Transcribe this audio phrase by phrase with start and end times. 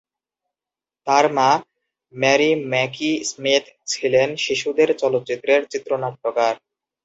[1.07, 1.49] তার মা,
[2.13, 6.55] Mary Mackie Smith, ছিলেন শিশুদের চলচ্চিত্রের চিত্রনাট্যকার।